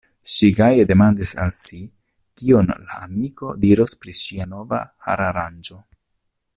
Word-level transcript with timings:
Ŝi 0.35 0.47
gaje 0.59 0.85
demandis 0.91 1.33
al 1.43 1.51
si, 1.57 1.81
kion 2.41 2.71
la 2.73 2.97
amiko 3.09 3.53
diros 3.67 3.95
pri 4.05 4.19
ŝia 4.23 4.49
nova 4.55 4.85
hararanĝo. 5.09 5.81